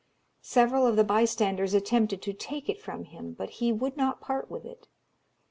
Several 0.41 0.87
of 0.87 0.95
the 0.95 1.03
bystanders 1.03 1.75
attempted 1.75 2.23
to 2.23 2.33
take 2.33 2.69
it 2.69 2.81
from 2.81 3.03
him, 3.03 3.33
but 3.33 3.51
he 3.61 3.71
would 3.71 3.95
not 3.97 4.19
part 4.19 4.49
with 4.49 4.65
it. 4.65 4.87